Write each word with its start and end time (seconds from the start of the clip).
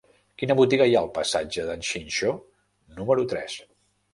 Quina 0.43 0.55
botiga 0.59 0.87
hi 0.91 0.95
ha 0.95 1.03
al 1.05 1.11
passatge 1.17 1.65
d'en 1.67 1.85
Xinxó 1.91 2.33
número 2.99 3.31
tres? 3.35 3.61